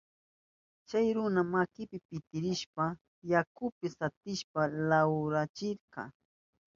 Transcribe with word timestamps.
Chay 0.87 1.07
runa 1.15 1.41
makinpi 1.51 1.97
pitirishpan 2.07 2.91
yakupi 3.31 3.85
satishpan 3.97 4.69
lawrachirka. 4.89 6.01